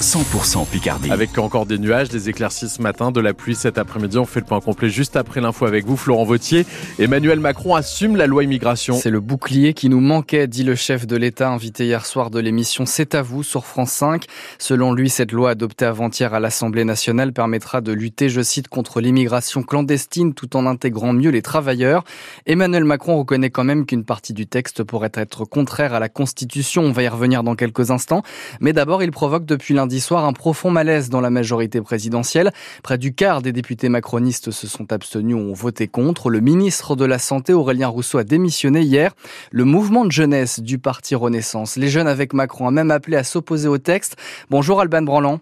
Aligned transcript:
100% 0.00 0.64
Picardie. 0.70 1.10
Avec 1.10 1.36
encore 1.38 1.66
des 1.66 1.78
nuages, 1.78 2.08
des 2.08 2.28
éclaircies 2.28 2.68
ce 2.68 2.80
matin, 2.80 3.10
de 3.10 3.20
la 3.20 3.34
pluie 3.34 3.56
cet 3.56 3.78
après-midi. 3.78 4.16
On 4.18 4.24
fait 4.24 4.40
le 4.40 4.46
point 4.46 4.60
complet 4.60 4.90
juste 4.90 5.16
après 5.16 5.40
l'info 5.40 5.66
avec 5.66 5.86
vous, 5.86 5.96
Florent 5.96 6.24
Vautier. 6.24 6.66
Emmanuel 7.00 7.40
Macron 7.40 7.74
assume 7.74 8.14
la 8.14 8.28
loi 8.28 8.44
immigration. 8.44 8.94
C'est 8.94 9.10
le 9.10 9.20
bouclier 9.20 9.74
qui 9.74 9.88
nous 9.88 10.00
manquait, 10.00 10.46
dit 10.46 10.62
le 10.62 10.76
chef 10.76 11.06
de 11.06 11.16
l'État 11.16 11.50
invité 11.50 11.84
hier 11.86 12.06
soir 12.06 12.30
de 12.30 12.38
l'émission 12.38 12.86
C'est 12.86 13.16
à 13.16 13.22
vous 13.22 13.42
sur 13.42 13.66
France 13.66 13.90
5. 13.90 14.26
Selon 14.58 14.92
lui, 14.92 15.10
cette 15.10 15.32
loi 15.32 15.50
adoptée 15.50 15.86
avant-hier 15.86 16.32
à 16.32 16.38
l'Assemblée 16.38 16.84
nationale 16.84 17.32
permettra 17.32 17.80
de 17.80 17.90
lutter, 17.90 18.28
je 18.28 18.40
cite, 18.40 18.68
contre 18.68 19.00
l'immigration 19.00 19.64
clandestine 19.64 20.32
tout 20.32 20.56
en 20.56 20.66
intégrant 20.66 21.12
mieux 21.12 21.30
les 21.30 21.42
travailleurs. 21.42 22.04
Emmanuel 22.46 22.84
Macron 22.84 23.18
reconnaît 23.18 23.50
quand 23.50 23.64
même 23.64 23.84
qu'une 23.84 24.04
partie 24.04 24.32
du 24.32 24.46
texte 24.46 24.84
pourrait 24.84 25.12
être 25.14 25.44
contraire 25.44 25.92
à 25.92 25.98
la 25.98 26.08
Constitution. 26.08 26.82
On 26.82 26.92
va 26.92 27.02
y 27.02 27.08
revenir 27.08 27.42
dans 27.42 27.56
quelques 27.56 27.90
instants. 27.90 28.22
Mais 28.60 28.72
d'abord, 28.72 29.02
il 29.02 29.10
provoque 29.10 29.44
depuis 29.44 29.74
lundi 29.74 29.87
soir 29.98 30.24
un 30.24 30.32
profond 30.32 30.70
malaise 30.70 31.10
dans 31.10 31.20
la 31.20 31.30
majorité 31.30 31.80
présidentielle. 31.80 32.52
Près 32.82 32.98
du 32.98 33.14
quart 33.14 33.42
des 33.42 33.52
députés 33.52 33.88
macronistes 33.88 34.50
se 34.50 34.66
sont 34.66 34.92
abstenus 34.92 35.34
ou 35.34 35.38
ont 35.38 35.52
voté 35.54 35.88
contre. 35.88 36.30
Le 36.30 36.40
ministre 36.40 36.94
de 36.96 37.04
la 37.04 37.18
Santé, 37.18 37.52
Aurélien 37.52 37.88
Rousseau, 37.88 38.18
a 38.18 38.24
démissionné 38.24 38.82
hier. 38.82 39.14
Le 39.50 39.64
mouvement 39.64 40.04
de 40.04 40.12
jeunesse 40.12 40.60
du 40.60 40.78
parti 40.78 41.14
Renaissance, 41.14 41.76
les 41.76 41.88
jeunes 41.88 42.08
avec 42.08 42.32
Macron, 42.34 42.68
a 42.68 42.70
même 42.70 42.90
appelé 42.90 43.16
à 43.16 43.24
s'opposer 43.24 43.68
au 43.68 43.78
texte. 43.78 44.16
Bonjour 44.50 44.80
Alban 44.80 45.02
Branlan. 45.02 45.40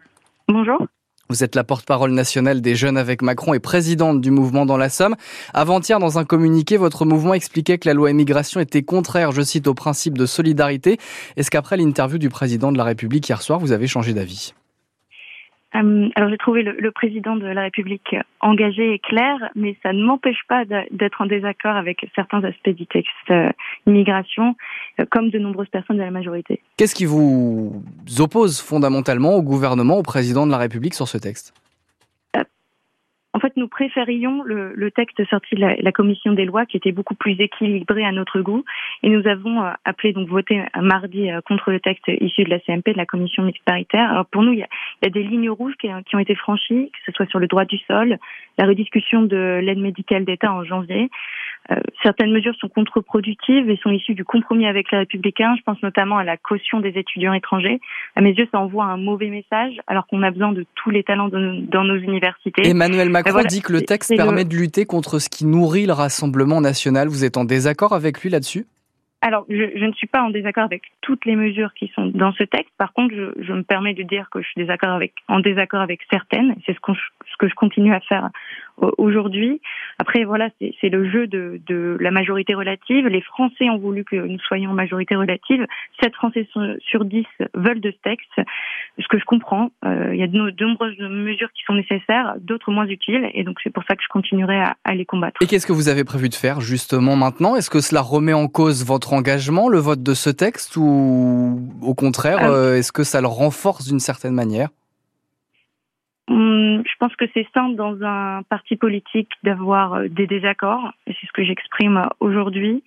Bonjour. 0.48 0.86
Vous 1.28 1.42
êtes 1.42 1.56
la 1.56 1.64
porte-parole 1.64 2.12
nationale 2.12 2.60
des 2.60 2.76
Jeunes 2.76 2.96
avec 2.96 3.20
Macron 3.20 3.52
et 3.52 3.58
présidente 3.58 4.20
du 4.20 4.30
mouvement 4.30 4.64
dans 4.64 4.76
la 4.76 4.88
Somme. 4.88 5.16
Avant-hier, 5.54 5.98
dans 5.98 6.18
un 6.18 6.24
communiqué, 6.24 6.76
votre 6.76 7.04
mouvement 7.04 7.34
expliquait 7.34 7.78
que 7.78 7.88
la 7.88 7.94
loi 7.94 8.10
immigration 8.10 8.60
était 8.60 8.82
contraire, 8.82 9.32
je 9.32 9.42
cite, 9.42 9.66
au 9.66 9.74
principe 9.74 10.16
de 10.16 10.24
solidarité. 10.24 10.98
Est-ce 11.36 11.50
qu'après 11.50 11.76
l'interview 11.76 12.18
du 12.18 12.28
président 12.28 12.70
de 12.70 12.78
la 12.78 12.84
République 12.84 13.28
hier 13.28 13.42
soir, 13.42 13.58
vous 13.58 13.72
avez 13.72 13.88
changé 13.88 14.14
d'avis? 14.14 14.54
Euh, 15.74 16.08
alors 16.14 16.30
j'ai 16.30 16.38
trouvé 16.38 16.62
le, 16.62 16.90
président 16.90 17.36
de 17.36 17.46
la 17.46 17.62
République 17.62 18.14
engagé 18.40 18.94
et 18.94 18.98
clair, 18.98 19.36
mais 19.54 19.76
ça 19.82 19.92
ne 19.92 20.02
m'empêche 20.02 20.42
pas 20.48 20.64
d'être 20.64 21.20
en 21.20 21.26
désaccord 21.26 21.76
avec 21.76 22.06
certains 22.14 22.42
aspects 22.44 22.70
du 22.70 22.86
texte 22.86 23.10
euh, 23.30 23.50
immigration, 23.86 24.54
euh, 25.00 25.04
comme 25.10 25.30
de 25.30 25.38
nombreuses 25.38 25.68
personnes 25.68 25.96
de 25.96 26.02
la 26.02 26.10
majorité. 26.10 26.60
Qu'est-ce 26.76 26.94
qui 26.94 27.04
vous 27.04 27.82
oppose 28.18 28.60
fondamentalement 28.60 29.34
au 29.34 29.42
gouvernement, 29.42 29.98
au 29.98 30.02
président 30.02 30.46
de 30.46 30.52
la 30.52 30.58
République 30.58 30.94
sur 30.94 31.08
ce 31.08 31.18
texte? 31.18 31.52
En 33.36 33.38
fait, 33.38 33.52
nous 33.56 33.68
préférions 33.68 34.42
le, 34.44 34.72
le 34.74 34.90
texte 34.90 35.22
sorti 35.28 35.56
de 35.56 35.60
la, 35.60 35.92
commission 35.92 36.32
des 36.32 36.46
lois, 36.46 36.64
qui 36.64 36.78
était 36.78 36.90
beaucoup 36.90 37.14
plus 37.14 37.38
équilibré 37.38 38.02
à 38.02 38.10
notre 38.10 38.40
goût, 38.40 38.64
et 39.02 39.10
nous 39.10 39.28
avons 39.28 39.62
euh, 39.62 39.72
appelé 39.84 40.14
donc 40.14 40.26
voter 40.26 40.62
mardi 40.80 41.30
euh, 41.30 41.42
contre 41.42 41.70
le 41.70 41.78
texte 41.78 42.04
issu 42.08 42.44
de 42.44 42.48
la 42.48 42.60
CMP, 42.60 42.92
de 42.92 42.96
la 42.96 43.04
commission 43.04 43.42
mixte 43.42 43.62
paritaire. 43.62 44.10
Alors 44.10 44.24
pour 44.24 44.42
nous, 44.42 44.52
il 44.54 44.60
y 44.60 44.62
a, 44.62 44.68
il 45.02 45.04
y 45.04 45.08
a 45.08 45.10
des 45.10 45.22
lignes 45.22 45.50
rouges 45.50 45.74
qui, 45.78 45.88
qui, 46.06 46.16
ont 46.16 46.18
été 46.18 46.34
franchies, 46.34 46.90
que 46.90 46.98
ce 47.04 47.12
soit 47.12 47.28
sur 47.28 47.38
le 47.38 47.46
droit 47.46 47.66
du 47.66 47.76
sol, 47.86 48.16
la 48.56 48.64
rediscussion 48.64 49.20
de 49.20 49.60
l'aide 49.62 49.80
médicale 49.80 50.24
d'État 50.24 50.50
en 50.50 50.64
janvier. 50.64 51.10
Euh, 51.70 51.76
certaines 52.02 52.32
mesures 52.32 52.54
sont 52.60 52.68
contre-productives 52.68 53.68
et 53.68 53.76
sont 53.82 53.90
issues 53.90 54.14
du 54.14 54.24
compromis 54.24 54.66
avec 54.66 54.90
les 54.92 54.98
Républicains. 54.98 55.54
Je 55.56 55.62
pense 55.62 55.82
notamment 55.82 56.18
à 56.18 56.24
la 56.24 56.36
caution 56.36 56.80
des 56.80 56.90
étudiants 56.90 57.32
étrangers. 57.32 57.80
À 58.14 58.20
mes 58.20 58.32
yeux, 58.32 58.46
ça 58.52 58.58
envoie 58.58 58.84
un 58.84 58.96
mauvais 58.96 59.28
message, 59.28 59.74
alors 59.86 60.06
qu'on 60.06 60.22
a 60.22 60.30
besoin 60.30 60.52
de 60.52 60.64
tous 60.76 60.90
les 60.90 61.02
talents 61.02 61.28
de, 61.28 61.60
dans 61.70 61.84
nos 61.84 61.96
universités. 61.96 62.68
Emmanuel 62.68 63.10
Macron 63.10 63.42
dit 63.48 63.62
que 63.62 63.72
le 63.72 63.82
texte 63.82 64.14
permet 64.16 64.44
de 64.44 64.54
lutter 64.54 64.84
contre 64.84 65.18
ce 65.18 65.28
qui 65.28 65.44
nourrit 65.44 65.86
le 65.86 65.92
Rassemblement 65.92 66.60
national. 66.60 67.08
Vous 67.08 67.24
êtes 67.24 67.36
en 67.36 67.44
désaccord 67.44 67.92
avec 67.92 68.22
lui 68.22 68.30
là-dessus? 68.30 68.66
Alors, 69.22 69.46
je, 69.48 69.70
je, 69.74 69.84
ne 69.84 69.92
suis 69.92 70.06
pas 70.06 70.22
en 70.22 70.30
désaccord 70.30 70.64
avec 70.64 70.82
toutes 71.00 71.24
les 71.24 71.36
mesures 71.36 71.72
qui 71.74 71.90
sont 71.94 72.06
dans 72.14 72.32
ce 72.32 72.44
texte. 72.44 72.72
Par 72.78 72.92
contre, 72.92 73.14
je, 73.14 73.42
je 73.42 73.52
me 73.54 73.62
permets 73.62 73.94
de 73.94 74.02
dire 74.02 74.28
que 74.30 74.40
je 74.40 74.46
suis 74.46 74.60
désaccord 74.60 74.90
avec, 74.90 75.14
en 75.26 75.40
désaccord 75.40 75.80
avec 75.80 76.00
certaines. 76.10 76.54
C'est 76.64 76.74
ce, 76.74 76.92
ce, 76.92 77.36
que 77.38 77.48
je 77.48 77.54
continue 77.54 77.94
à 77.94 78.00
faire 78.00 78.28
aujourd'hui. 78.98 79.60
Après, 80.06 80.22
voilà, 80.22 80.50
c'est 80.60 80.88
le 80.88 81.10
jeu 81.10 81.26
de, 81.26 81.60
de, 81.66 81.96
la 81.98 82.12
majorité 82.12 82.54
relative. 82.54 83.08
Les 83.08 83.22
Français 83.22 83.68
ont 83.68 83.78
voulu 83.78 84.04
que 84.04 84.14
nous 84.14 84.38
soyons 84.38 84.70
en 84.70 84.74
majorité 84.74 85.16
relative. 85.16 85.66
7 86.00 86.14
Français 86.14 86.48
sur 86.78 87.04
10 87.04 87.26
veulent 87.54 87.80
de 87.80 87.90
ce 87.90 87.96
texte, 88.04 88.30
ce 89.00 89.08
que 89.08 89.18
je 89.18 89.24
comprends. 89.24 89.70
Euh, 89.84 90.14
il 90.14 90.20
y 90.20 90.22
a 90.22 90.28
de, 90.28 90.64
nombreuses 90.64 90.96
mesures 91.00 91.50
qui 91.52 91.64
sont 91.66 91.74
nécessaires, 91.74 92.36
d'autres 92.38 92.70
moins 92.70 92.86
utiles, 92.86 93.28
et 93.34 93.42
donc 93.42 93.58
c'est 93.64 93.70
pour 93.70 93.82
ça 93.88 93.96
que 93.96 94.02
je 94.04 94.08
continuerai 94.08 94.60
à, 94.60 94.76
à 94.84 94.94
les 94.94 95.04
combattre. 95.04 95.42
Et 95.42 95.46
qu'est-ce 95.48 95.66
que 95.66 95.72
vous 95.72 95.88
avez 95.88 96.04
prévu 96.04 96.28
de 96.28 96.36
faire 96.36 96.60
justement 96.60 97.16
maintenant? 97.16 97.56
Est-ce 97.56 97.68
que 97.68 97.80
cela 97.80 98.00
remet 98.00 98.32
en 98.32 98.46
cause 98.46 98.86
votre 98.86 99.12
engagement, 99.12 99.68
le 99.68 99.78
vote 99.78 100.04
de 100.04 100.14
ce 100.14 100.30
texte, 100.30 100.76
ou 100.76 101.68
au 101.82 101.94
contraire, 101.94 102.44
euh, 102.44 102.76
est-ce 102.76 102.92
que 102.92 103.02
ça 103.02 103.20
le 103.20 103.26
renforce 103.26 103.88
d'une 103.88 103.98
certaine 103.98 104.34
manière? 104.34 104.68
Hum, 106.28 106.82
je 106.84 106.95
pense 106.98 107.14
que 107.16 107.24
c'est 107.34 107.46
simple 107.52 107.76
dans 107.76 108.02
un 108.02 108.42
parti 108.48 108.76
politique 108.76 109.30
d'avoir 109.42 109.94
euh, 109.94 110.08
des 110.08 110.26
désaccords, 110.26 110.92
et 111.06 111.14
c'est 111.20 111.26
ce 111.26 111.32
que 111.32 111.44
j'exprime 111.44 112.02
aujourd'hui. 112.20 112.82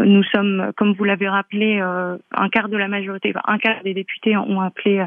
Euh, 0.00 0.04
nous 0.04 0.22
sommes, 0.24 0.72
comme 0.76 0.94
vous 0.94 1.04
l'avez 1.04 1.28
rappelé, 1.28 1.78
euh, 1.80 2.16
un 2.34 2.48
quart 2.48 2.68
de 2.68 2.76
la 2.76 2.88
majorité, 2.88 3.32
un 3.46 3.58
quart 3.58 3.82
des 3.84 3.94
députés 3.94 4.36
ont 4.36 4.60
appelé 4.60 5.04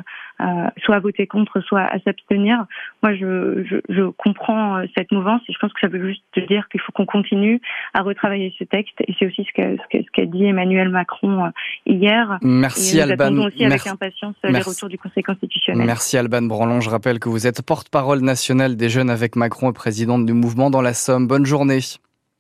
soit 0.77 0.95
à 0.95 0.99
voter 0.99 1.25
contre, 1.25 1.61
soit 1.61 1.81
à 1.81 1.99
s'abstenir. 2.01 2.65
Moi, 3.01 3.15
je, 3.15 3.63
je, 3.63 3.77
je, 3.89 4.03
comprends 4.03 4.83
cette 4.95 5.11
mouvance 5.11 5.41
et 5.49 5.53
je 5.53 5.57
pense 5.57 5.73
que 5.73 5.79
ça 5.81 5.87
veut 5.87 6.07
juste 6.07 6.47
dire 6.47 6.67
qu'il 6.69 6.79
faut 6.79 6.91
qu'on 6.91 7.07
continue 7.07 7.59
à 7.95 8.03
retravailler 8.03 8.53
ce 8.59 8.63
texte, 8.63 8.93
et 9.07 9.15
c'est 9.17 9.25
aussi 9.25 9.45
ce 9.45 9.51
qu'a 9.53 9.71
ce 9.91 10.11
qu'a 10.13 10.25
dit 10.25 10.45
Emmanuel 10.45 10.89
Macron 10.89 11.51
hier. 11.87 12.37
Merci 12.43 12.99
et 12.99 13.05
nous 13.05 13.11
Alban. 13.11 13.47
aussi 13.47 13.65
avec 13.65 13.87
impatience 13.87 14.35
les 14.43 14.59
retours 14.59 14.89
du 14.89 14.99
Conseil 14.99 15.23
constitutionnel. 15.23 15.87
Merci 15.87 16.17
Alban 16.17 16.43
Branlon. 16.43 16.81
Je 16.81 16.89
rappelle 16.91 17.17
que 17.17 17.29
vous 17.29 17.47
êtes 17.47 17.63
porte-parole 17.63 18.19
nationale 18.19 18.36
des 18.75 18.89
jeunes 18.89 19.09
avec 19.09 19.35
Macron 19.35 19.71
et 19.71 19.73
présidente 19.73 20.25
du 20.25 20.33
mouvement 20.33 20.69
dans 20.69 20.81
la 20.81 20.93
Somme. 20.93 21.27
Bonne 21.27 21.45
journée. 21.45 21.79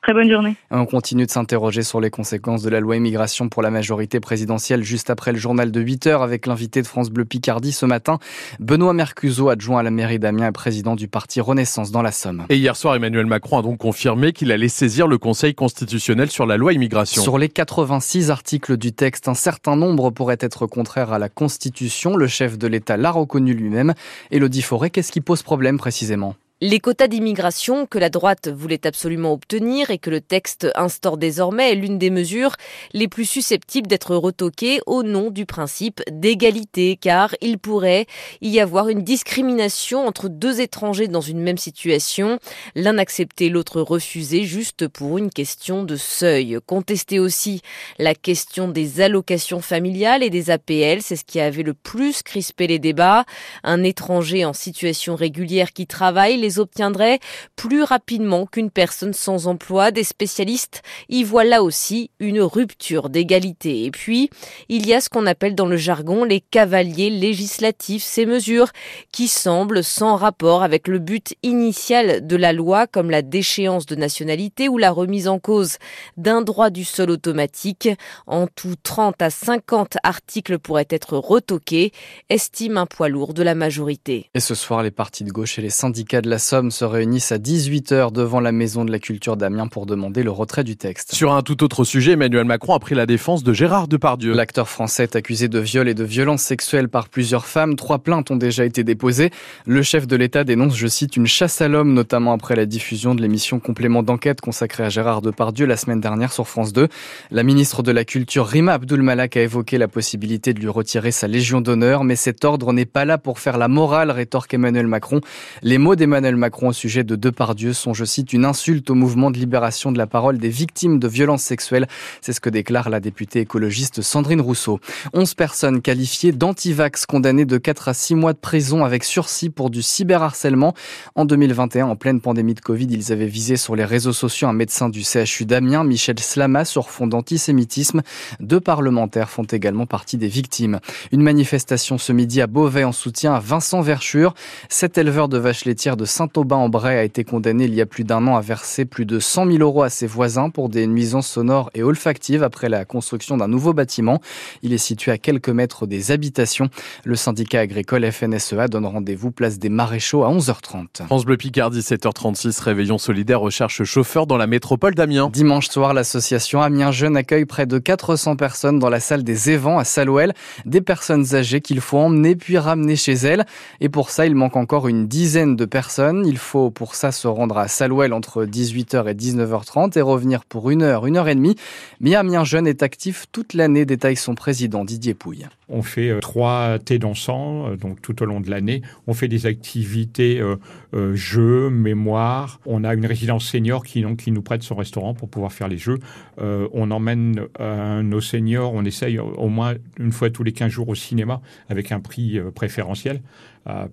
Très 0.07 0.13
bonne 0.13 0.31
journée. 0.31 0.55
On 0.71 0.85
continue 0.85 1.25
de 1.25 1.31
s'interroger 1.31 1.83
sur 1.83 1.99
les 1.99 2.09
conséquences 2.09 2.61
de 2.61 2.69
la 2.69 2.79
loi 2.79 2.95
immigration 2.95 3.49
pour 3.49 3.61
la 3.61 3.69
majorité 3.69 4.21
présidentielle 4.21 4.81
juste 4.81 5.09
après 5.09 5.33
le 5.33 5.37
journal 5.37 5.69
de 5.69 5.81
8 5.81 6.07
heures 6.07 6.21
avec 6.23 6.45
l'invité 6.45 6.81
de 6.81 6.87
France 6.87 7.09
Bleu 7.09 7.25
Picardie 7.25 7.73
ce 7.73 7.85
matin, 7.85 8.17
Benoît 8.61 8.93
Mercuzot, 8.93 9.49
adjoint 9.49 9.81
à 9.81 9.83
la 9.83 9.91
mairie 9.91 10.17
d'Amiens 10.17 10.47
et 10.47 10.51
président 10.53 10.95
du 10.95 11.09
parti 11.09 11.41
Renaissance 11.41 11.91
dans 11.91 12.01
la 12.01 12.13
Somme. 12.13 12.45
Et 12.47 12.55
hier 12.55 12.77
soir, 12.77 12.95
Emmanuel 12.95 13.25
Macron 13.25 13.57
a 13.57 13.61
donc 13.61 13.79
confirmé 13.79 14.31
qu'il 14.31 14.53
allait 14.53 14.69
saisir 14.69 15.07
le 15.07 15.17
Conseil 15.17 15.53
constitutionnel 15.53 16.31
sur 16.31 16.45
la 16.45 16.55
loi 16.55 16.71
immigration. 16.71 17.21
Sur 17.21 17.37
les 17.37 17.49
86 17.49 18.31
articles 18.31 18.77
du 18.77 18.93
texte, 18.93 19.27
un 19.27 19.33
certain 19.33 19.75
nombre 19.75 20.11
pourraient 20.11 20.37
être 20.39 20.67
contraires 20.67 21.11
à 21.11 21.19
la 21.19 21.27
Constitution. 21.27 22.15
Le 22.15 22.27
chef 22.27 22.57
de 22.57 22.67
l'État 22.67 22.95
l'a 22.95 23.11
reconnu 23.11 23.53
lui-même. 23.53 23.93
Elodie 24.31 24.61
Forêt, 24.61 24.89
qu'est-ce 24.89 25.11
qui 25.11 25.19
pose 25.19 25.43
problème 25.43 25.77
précisément? 25.77 26.37
Les 26.59 26.79
quotas 26.79 27.07
d'immigration 27.07 27.85
que 27.85 27.99
la 27.99 28.09
droite 28.09 28.47
voulait 28.47 28.87
absolument 28.87 29.31
obtenir 29.31 29.91
et 29.91 29.99
que 29.99 30.09
le 30.09 30.21
texte 30.21 30.67
instaure 30.73 31.17
désormais 31.17 31.71
est 31.71 31.75
l'une 31.75 31.99
des 31.99 32.09
mesures 32.09 32.55
les 32.93 33.07
plus 33.07 33.25
susceptibles 33.25 33.85
d'être 33.85 34.15
retoquées 34.15 34.79
au 34.87 35.03
nom 35.03 35.29
du 35.29 35.45
principe 35.45 36.01
d'égalité, 36.09 36.97
car 36.99 37.35
il 37.41 37.59
pourrait 37.59 38.07
y 38.41 38.59
avoir 38.59 38.89
une 38.89 39.03
discrimination 39.03 40.07
entre 40.07 40.29
deux 40.29 40.59
étrangers 40.59 41.07
dans 41.07 41.21
une 41.21 41.41
même 41.41 41.59
situation, 41.59 42.39
l'un 42.73 42.97
accepté, 42.97 43.49
l'autre 43.49 43.81
refusé, 43.81 44.43
juste 44.43 44.87
pour 44.87 45.19
une 45.19 45.29
question 45.29 45.83
de 45.83 45.95
seuil. 45.95 46.57
Contester 46.65 47.19
aussi 47.19 47.61
la 47.99 48.15
question 48.15 48.67
des 48.67 48.99
allocations 49.01 49.61
familiales 49.61 50.23
et 50.23 50.31
des 50.31 50.49
APL, 50.49 51.03
c'est 51.03 51.17
ce 51.17 51.23
qui 51.23 51.39
avait 51.39 51.61
le 51.61 51.75
plus 51.75 52.23
crispé 52.23 52.65
les 52.65 52.79
débats. 52.79 53.25
Un 53.63 53.83
étranger 53.83 54.43
en 54.43 54.53
situation 54.53 55.15
régulière 55.15 55.71
qui 55.71 55.85
travaille 55.85 56.46
les 56.47 56.59
obtiendraient 56.59 57.19
plus 57.57 57.83
rapidement 57.83 58.45
qu'une 58.45 58.71
personne 58.71 59.11
sans 59.11 59.47
emploi. 59.47 59.91
Des 59.91 60.05
spécialistes 60.05 60.81
y 61.09 61.25
voient 61.25 61.43
là 61.43 61.61
aussi 61.61 62.09
une 62.19 62.39
rupture 62.39 63.09
d'égalité. 63.09 63.83
Et 63.83 63.91
puis, 63.91 64.29
il 64.69 64.87
y 64.87 64.93
a 64.93 65.01
ce 65.01 65.09
qu'on 65.09 65.25
appelle 65.25 65.55
dans 65.55 65.65
le 65.65 65.75
jargon 65.75 66.23
les 66.23 66.39
cavaliers 66.39 67.09
législatifs, 67.09 68.03
ces 68.03 68.25
mesures 68.25 68.71
qui 69.11 69.27
semblent 69.27 69.83
sans 69.83 70.15
rapport 70.15 70.63
avec 70.63 70.87
le 70.87 70.99
but 70.99 71.35
initial 71.43 72.25
de 72.25 72.35
la 72.37 72.53
loi, 72.53 72.87
comme 72.87 73.11
la 73.11 73.21
déchéance 73.21 73.85
de 73.85 73.95
nationalité 73.95 74.69
ou 74.69 74.77
la 74.77 74.91
remise 74.91 75.27
en 75.27 75.39
cause 75.39 75.77
d'un 76.15 76.41
droit 76.41 76.69
du 76.69 76.85
sol 76.85 77.09
automatique. 77.09 77.89
En 78.25 78.47
tout, 78.47 78.75
30 78.81 79.21
à 79.21 79.29
50 79.29 79.97
articles 80.03 80.59
pourraient 80.59 80.87
être 80.89 81.17
retoqués, 81.17 81.91
estime 82.29 82.77
un 82.77 82.85
poids 82.85 83.09
lourd 83.09 83.33
de 83.33 83.43
la 83.43 83.53
majorité. 83.53 84.29
Et 84.33 84.39
ce 84.39 84.55
soir, 84.55 84.81
les 84.81 84.91
partis 84.91 85.25
de 85.25 85.31
gauche 85.31 85.59
et 85.59 85.61
les 85.61 85.69
syndicats 85.69 86.21
de 86.21 86.29
la 86.29 86.36
la 86.37 86.39
Somme 86.39 86.69
se 86.69 86.85
réunissent 86.85 87.31
à 87.31 87.39
18h 87.39 88.11
devant 88.11 88.39
la 88.39 88.51
Maison 88.51 88.85
de 88.85 88.91
la 88.91 88.99
Culture 88.99 89.37
d'Amiens 89.37 89.65
pour 89.65 89.87
demander 89.87 90.21
le 90.21 90.29
retrait 90.29 90.63
du 90.63 90.77
texte. 90.77 91.15
Sur 91.15 91.33
un 91.33 91.41
tout 91.41 91.63
autre 91.63 91.83
sujet, 91.83 92.11
Emmanuel 92.11 92.45
Macron 92.45 92.75
a 92.75 92.79
pris 92.79 92.93
la 92.93 93.07
défense 93.07 93.43
de 93.43 93.53
Gérard 93.53 93.87
Depardieu. 93.87 94.35
L'acteur 94.35 94.69
français 94.69 95.01
est 95.01 95.15
accusé 95.15 95.47
de 95.47 95.57
viol 95.57 95.89
et 95.89 95.95
de 95.95 96.03
violence 96.03 96.43
sexuelle 96.43 96.89
par 96.89 97.09
plusieurs 97.09 97.47
femmes. 97.47 97.75
Trois 97.75 97.97
plaintes 97.97 98.29
ont 98.29 98.35
déjà 98.35 98.65
été 98.65 98.83
déposées. 98.83 99.31
Le 99.65 99.81
chef 99.81 100.05
de 100.05 100.15
l'État 100.15 100.43
dénonce, 100.43 100.75
je 100.75 100.85
cite, 100.85 101.17
une 101.17 101.25
chasse 101.25 101.59
à 101.59 101.67
l'homme, 101.67 101.95
notamment 101.95 102.33
après 102.33 102.55
la 102.55 102.67
diffusion 102.67 103.15
de 103.15 103.21
l'émission 103.23 103.59
Complément 103.59 104.03
d'enquête 104.03 104.39
consacrée 104.39 104.83
à 104.83 104.89
Gérard 104.89 105.23
Depardieu 105.23 105.65
la 105.65 105.75
semaine 105.75 106.01
dernière 106.01 106.31
sur 106.31 106.47
France 106.47 106.71
2. 106.71 106.87
La 107.31 107.41
ministre 107.41 107.81
de 107.81 107.91
la 107.91 108.05
Culture, 108.05 108.45
Rima 108.45 108.73
Abdul 108.73 109.01
Malak, 109.01 109.37
a 109.37 109.41
évoqué 109.41 109.79
la 109.79 109.87
possibilité 109.87 110.53
de 110.53 110.59
lui 110.59 110.69
retirer 110.69 111.09
sa 111.09 111.27
Légion 111.27 111.61
d'honneur, 111.61 112.03
mais 112.03 112.15
cet 112.15 112.45
ordre 112.45 112.73
n'est 112.73 112.85
pas 112.85 113.05
là 113.05 113.17
pour 113.17 113.39
faire 113.39 113.57
la 113.57 113.67
morale, 113.67 114.11
rétorque 114.11 114.53
Emmanuel 114.53 114.85
Macron. 114.85 115.21
Les 115.63 115.79
mots 115.79 115.95
d'Emmanuel 115.95 116.26
Macron 116.35 116.69
au 116.69 116.73
sujet 116.73 117.03
de 117.03 117.15
Depardieu 117.15 117.73
sont, 117.73 117.93
je 117.93 118.03
cite, 118.03 118.33
une 118.33 118.45
insulte 118.45 118.89
au 118.89 118.95
mouvement 118.95 119.31
de 119.31 119.37
libération 119.37 119.91
de 119.91 119.97
la 119.97 120.07
parole 120.07 120.37
des 120.37 120.49
victimes 120.49 120.99
de 120.99 121.07
violences 121.07 121.43
sexuelles. 121.43 121.87
C'est 122.21 122.33
ce 122.33 122.41
que 122.41 122.49
déclare 122.49 122.89
la 122.89 122.99
députée 122.99 123.39
écologiste 123.39 124.01
Sandrine 124.01 124.41
Rousseau. 124.41 124.79
11 125.13 125.33
personnes 125.35 125.81
qualifiées 125.81 126.31
d'antivax 126.31 127.05
condamnées 127.05 127.45
de 127.45 127.57
4 127.57 127.89
à 127.89 127.93
6 127.93 128.15
mois 128.15 128.33
de 128.33 128.37
prison 128.37 128.83
avec 128.83 129.03
sursis 129.03 129.49
pour 129.49 129.69
du 129.69 129.81
cyberharcèlement. 129.81 130.73
En 131.15 131.25
2021, 131.25 131.85
en 131.85 131.95
pleine 131.95 132.19
pandémie 132.19 132.53
de 132.53 132.59
Covid, 132.59 132.87
ils 132.89 133.11
avaient 133.11 133.27
visé 133.27 133.55
sur 133.55 133.75
les 133.75 133.85
réseaux 133.85 134.13
sociaux 134.13 134.47
un 134.47 134.53
médecin 134.53 134.89
du 134.89 135.03
CHU 135.03 135.45
d'Amiens, 135.45 135.83
Michel 135.83 136.19
Slama, 136.19 136.65
sur 136.65 136.89
fond 136.89 137.07
d'antisémitisme. 137.07 138.01
Deux 138.39 138.59
parlementaires 138.59 139.29
font 139.29 139.43
également 139.43 139.85
partie 139.85 140.17
des 140.17 140.27
victimes. 140.27 140.79
Une 141.11 141.21
manifestation 141.21 141.97
ce 141.97 142.11
midi 142.11 142.41
à 142.41 142.47
Beauvais 142.47 142.83
en 142.83 142.91
soutien 142.91 143.33
à 143.33 143.39
Vincent 143.39 143.81
Verschure. 143.81 144.33
Cet 144.69 144.97
éleveur 144.97 145.29
de 145.29 145.37
vaches 145.37 145.65
laitières 145.65 145.97
de 145.97 146.05
Saint-Aubin-en-Bray 146.17 146.97
a 146.97 147.03
été 147.03 147.23
condamné 147.23 147.65
il 147.65 147.75
y 147.75 147.81
a 147.81 147.85
plus 147.85 148.03
d'un 148.03 148.25
an 148.25 148.37
à 148.37 148.41
verser 148.41 148.85
plus 148.85 149.05
de 149.05 149.19
100 149.19 149.51
000 149.51 149.57
euros 149.59 149.83
à 149.83 149.91
ses 149.91 150.07
voisins 150.07 150.49
pour 150.49 150.67
des 150.67 150.87
nuisances 150.87 151.27
sonores 151.27 151.69
et 151.75 151.83
olfactives 151.83 152.41
après 152.41 152.69
la 152.69 152.85
construction 152.85 153.37
d'un 153.37 153.47
nouveau 153.47 153.71
bâtiment. 153.71 154.19
Il 154.63 154.73
est 154.73 154.79
situé 154.79 155.11
à 155.11 155.19
quelques 155.19 155.49
mètres 155.49 155.85
des 155.85 156.09
habitations. 156.09 156.69
Le 157.03 157.15
syndicat 157.15 157.59
agricole 157.59 158.11
FNSEA 158.11 158.67
donne 158.67 158.87
rendez-vous 158.87 159.29
place 159.29 159.59
des 159.59 159.69
Maréchaux 159.69 160.23
à 160.23 160.31
11h30. 160.31 161.05
France 161.05 161.23
Bleu 161.23 161.37
Picardie, 161.37 161.81
7h36, 161.81 162.63
réveillon 162.63 162.97
solidaire 162.97 163.39
recherche 163.39 163.83
chauffeur 163.83 164.25
dans 164.25 164.37
la 164.37 164.47
métropole 164.47 164.95
d'Amiens. 164.95 165.29
Dimanche 165.31 165.67
soir, 165.67 165.93
l'association 165.93 166.63
Amiens 166.63 166.89
Jeunes 166.89 167.15
accueille 167.15 167.45
près 167.45 167.67
de 167.67 167.77
400 167.77 168.37
personnes 168.37 168.79
dans 168.79 168.89
la 168.89 168.99
salle 168.99 169.23
des 169.23 169.51
Évents 169.51 169.77
à 169.77 169.83
Salouel. 169.83 170.33
Des 170.65 170.81
personnes 170.81 171.35
âgées 171.35 171.61
qu'il 171.61 171.79
faut 171.79 171.99
emmener 171.99 172.35
puis 172.35 172.57
ramener 172.57 172.95
chez 172.95 173.13
elles. 173.13 173.45
Et 173.81 173.89
pour 173.89 174.09
ça, 174.09 174.25
il 174.25 174.33
manque 174.33 174.55
encore 174.55 174.87
une 174.87 175.07
dizaine 175.07 175.55
de 175.55 175.65
personnes. 175.65 176.06
Il 176.25 176.37
faut 176.37 176.69
pour 176.69 176.95
ça 176.95 177.11
se 177.11 177.27
rendre 177.27 177.57
à 177.57 177.67
Salouel 177.67 178.13
entre 178.13 178.45
18h 178.45 179.09
et 179.09 179.13
19h30 179.13 179.97
et 179.97 180.01
revenir 180.01 180.45
pour 180.45 180.69
une 180.69 180.81
heure, 180.81 181.05
une 181.05 181.17
heure 181.17 181.27
et 181.27 181.35
demie. 181.35 181.55
Mais 181.99 182.15
Amiens 182.15 182.43
Jeune 182.43 182.67
est 182.67 182.83
actif 182.83 183.25
toute 183.31 183.53
l'année, 183.53 183.85
détaille 183.85 184.15
son 184.15 184.35
président 184.35 184.85
Didier 184.85 185.13
Pouille. 185.13 185.47
On 185.69 185.81
fait 185.81 186.09
euh, 186.09 186.19
trois 186.19 186.79
thés 186.79 186.97
dansants, 186.97 187.67
euh, 187.67 187.75
donc 187.75 188.01
tout 188.01 188.23
au 188.23 188.25
long 188.25 188.39
de 188.39 188.49
l'année. 188.49 188.81
On 189.05 189.13
fait 189.13 189.27
des 189.27 189.45
activités 189.45 190.39
euh, 190.39 191.15
jeux, 191.15 191.69
mémoire. 191.69 192.61
On 192.65 192.83
a 192.85 192.93
une 192.93 193.05
résidence 193.05 193.45
senior 193.45 193.83
qui, 193.83 194.05
nous 194.31 194.41
prête 194.41 194.63
son 194.63 194.75
restaurant 194.75 195.13
pour 195.13 195.29
pouvoir 195.29 195.51
faire 195.51 195.67
les 195.67 195.77
jeux. 195.77 195.99
on 196.37 196.91
emmène 196.91 197.47
nos 197.59 198.21
seniors, 198.21 198.73
on 198.73 198.85
essaye 198.85 199.19
au 199.19 199.47
moins 199.47 199.75
une 199.99 200.11
fois 200.11 200.29
tous 200.29 200.43
les 200.43 200.51
15 200.51 200.69
jours 200.69 200.89
au 200.89 200.95
cinéma 200.95 201.41
avec 201.69 201.91
un 201.91 201.99
prix 201.99 202.39
préférentiel. 202.55 203.21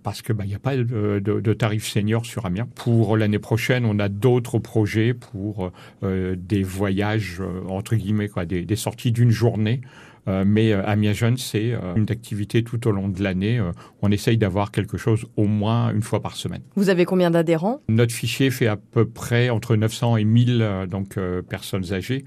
Parce 0.03 0.23
qu'il 0.23 0.35
bah, 0.35 0.45
n'y 0.45 0.55
a 0.55 0.59
pas 0.59 0.77
de, 0.77 1.19
de, 1.19 1.53
tarif 1.53 1.87
senior 1.87 2.25
sur 2.27 2.47
Amiens. 2.47 2.69
Pour 2.75 3.17
l'année 3.17 3.39
prochaine, 3.39 3.85
on 3.85 3.99
a 3.99 4.09
d'autres 4.09 4.59
projets 4.59 5.15
pour 5.15 5.73
des 6.03 6.63
voyages, 6.63 7.43
entre 7.69 7.97
guillemets, 7.97 8.29
quoi, 8.29 8.45
des, 8.45 8.65
des 8.65 8.77
sorties 8.77 9.13
d'une 9.13 9.31
journée 9.31 9.81
euh, 10.29 10.45
mais 10.47 10.73
euh, 10.73 10.83
Amiens 10.87 11.13
Jeunes, 11.13 11.37
c'est 11.37 11.73
euh, 11.73 11.95
une 11.97 12.07
activité 12.11 12.63
tout 12.65 12.87
au 12.89 12.91
long 12.91 13.09
de 13.09 13.23
l'année. 13.23 13.61
on 14.03 14.11
essaye 14.11 14.39
d'avoir 14.39 14.71
quelque 14.71 14.97
chose 14.97 15.27
au 15.37 15.45
moins 15.45 15.93
une 15.93 16.03
fois 16.03 16.21
par 16.21 16.37
semaine. 16.37 16.63
Vous 16.77 16.89
avez 16.89 17.05
combien 17.05 17.31
d'adhérents? 17.31 17.81
Notre 17.89 18.13
fichier 18.13 18.51
fait 18.51 18.67
à 18.67 18.77
peu 18.77 19.07
près 19.07 19.51
entre 19.51 19.77
900 19.77 20.17
et 20.17 20.25
1000 20.25 20.87
donc, 20.91 21.19
personnes 21.49 21.93
âgées. 21.93 22.25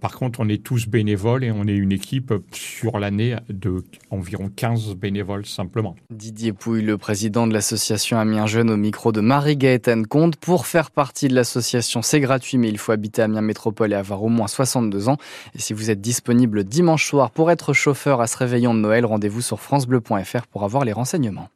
Par 0.00 0.16
contre, 0.16 0.40
on 0.40 0.48
est 0.48 0.62
tous 0.62 0.86
bénévoles 0.88 1.44
et 1.44 1.50
on 1.50 1.66
est 1.66 1.76
une 1.76 1.92
équipe 1.92 2.32
sur 2.52 2.98
l'année 2.98 3.36
de 3.48 3.84
environ 4.10 4.50
15 4.54 4.94
bénévoles 4.96 5.46
simplement. 5.46 5.96
Didier 6.10 6.52
Pouille, 6.52 6.82
le 6.82 6.98
président 6.98 7.46
de 7.46 7.52
l'association 7.52 8.18
Amiens 8.18 8.46
Jeunes 8.46 8.70
au 8.70 8.76
micro 8.76 9.12
de 9.12 9.20
Marie-Gaëtane 9.20 10.06
Comte. 10.06 10.36
Pour 10.36 10.66
faire 10.66 10.90
partie 10.90 11.28
de 11.28 11.34
l'association, 11.34 12.02
c'est 12.02 12.20
gratuit, 12.20 12.58
mais 12.58 12.68
il 12.68 12.78
faut 12.78 12.92
habiter 12.92 13.22
Amiens 13.22 13.40
Métropole 13.40 13.92
et 13.92 13.96
avoir 13.96 14.22
au 14.22 14.28
moins 14.28 14.48
62 14.48 15.08
ans. 15.08 15.16
Et 15.54 15.58
si 15.58 15.72
vous 15.72 15.90
êtes 15.90 16.00
disponible 16.00 16.64
dimanche 16.64 17.06
soir 17.06 17.30
pour 17.30 17.50
être 17.50 17.72
chauffeur 17.72 18.20
à 18.20 18.26
ce 18.26 18.36
réveillon 18.36 18.74
de 18.74 18.80
Noël, 18.80 19.06
rendez-vous 19.06 19.40
sur 19.40 19.60
francebleu.fr 19.60 20.46
pour 20.46 20.64
avoir 20.64 20.84
les 20.84 20.92
renseignements. 20.92 21.48